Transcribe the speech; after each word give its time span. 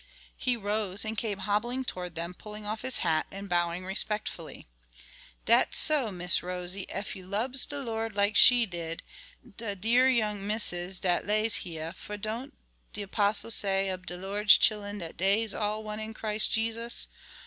He 0.35 0.57
rose 0.57 1.05
and 1.05 1.15
came 1.15 1.37
hobbling 1.37 1.85
toward 1.85 2.15
them, 2.15 2.33
pulling 2.33 2.65
off 2.65 2.81
his 2.81 2.97
hat 3.05 3.27
and 3.29 3.47
bowing 3.47 3.85
respectfully. 3.85 4.65
"Dat's 5.45 5.77
so, 5.77 6.11
Miss 6.11 6.41
Rosie, 6.41 6.89
ef 6.89 7.15
you 7.15 7.27
lubs 7.27 7.67
de 7.67 7.77
Lord, 7.77 8.15
like 8.15 8.35
she 8.35 8.65
did, 8.65 9.03
de 9.57 9.75
dear 9.75 10.09
young 10.09 10.47
Missus 10.47 10.99
dat 10.99 11.27
lays 11.27 11.57
heyah; 11.57 11.93
for 11.93 12.17
don't 12.17 12.55
de 12.93 13.05
'postle 13.05 13.51
say 13.51 13.91
ob 13.91 14.07
de 14.07 14.17
Lord's 14.17 14.57
chillen 14.57 14.97
dat 14.97 15.17
dey's 15.17 15.53
all 15.53 15.83
one 15.83 15.99
in 15.99 16.15
Christ 16.15 16.51
Jesus? 16.51 17.05